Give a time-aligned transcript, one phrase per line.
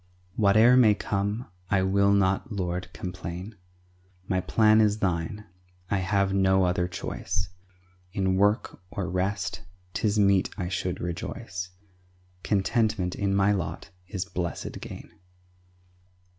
[0.35, 3.55] Whate'er may come, I will not, Lord, complain;
[4.27, 5.45] My plan is Thine,
[5.91, 7.49] I have no other choice.
[8.11, 9.61] In work or rest
[9.93, 11.69] 'tis meet I should rejoice;
[12.41, 15.11] Contentment in my lot is blessed gain.